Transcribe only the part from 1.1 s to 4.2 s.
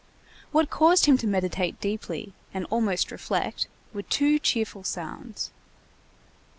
to meditate deeply, and almost reflect, were